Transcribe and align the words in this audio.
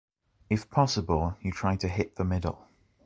If 0.49 0.67
possible, 0.71 1.37
you 1.43 1.51
try 1.51 1.75
to 1.75 1.87
hid 1.87 2.15
the 2.15 2.23
middle. 2.25 2.67